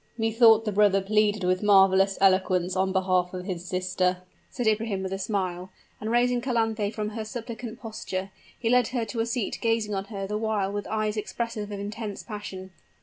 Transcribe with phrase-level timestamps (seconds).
[0.17, 5.13] "Methought the brother pleaded with marvelous eloquence on behalf of his sister," said Ibrahim, with
[5.13, 9.59] a smile; and raising Calanthe from her suppliant posture, he led her to a seat,
[9.61, 12.71] gazing on her the while with eyes expressive of intense passion.